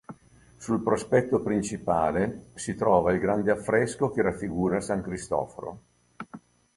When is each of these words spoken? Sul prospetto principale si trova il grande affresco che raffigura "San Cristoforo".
Sul 0.57 0.79
prospetto 0.81 1.41
principale 1.41 2.45
si 2.55 2.73
trova 2.73 3.13
il 3.13 3.19
grande 3.19 3.51
affresco 3.51 4.09
che 4.09 4.23
raffigura 4.23 4.81
"San 4.81 5.03
Cristoforo". 5.03 5.81